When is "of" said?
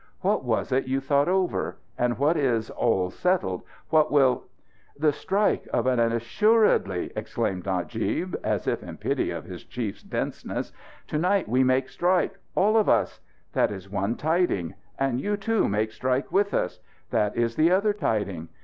5.71-5.85, 9.29-9.45, 12.77-12.89